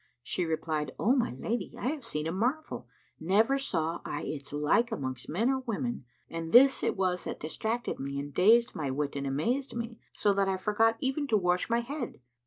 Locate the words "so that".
10.11-10.49